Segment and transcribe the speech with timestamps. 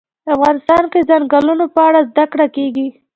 [0.35, 2.87] افغانستان کې د ځنګلونه په اړه زده کړه کېږي.